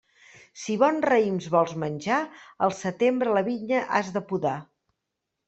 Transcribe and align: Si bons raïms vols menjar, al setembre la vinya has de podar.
Si 0.59 0.77
bons 0.83 1.03
raïms 1.09 1.49
vols 1.55 1.75
menjar, 1.83 2.17
al 2.69 2.73
setembre 2.79 3.37
la 3.37 3.45
vinya 3.51 3.85
has 4.01 4.11
de 4.19 4.27
podar. 4.33 4.57